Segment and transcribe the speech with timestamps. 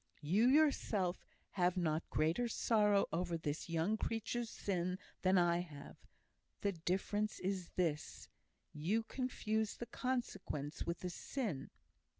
[0.23, 5.95] You yourself have not greater sorrow over this young creature's sin than I have:
[6.61, 8.27] the difference is this,
[8.73, 11.69] you confuse the consequences with the sin."